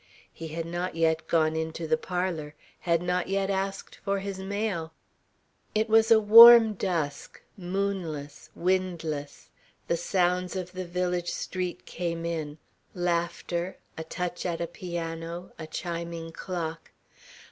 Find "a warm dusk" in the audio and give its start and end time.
6.09-7.39